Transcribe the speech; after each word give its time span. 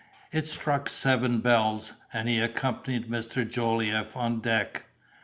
It 0.31 0.47
struck 0.47 0.89
seven 0.89 1.41
bells, 1.41 1.93
and 2.11 2.27
he 2.27 2.39
accompanied 2.39 3.07
Mr. 3.07 3.47
Jolliffe 3.47 4.17
on 4.17 4.39
deck. 4.39 4.85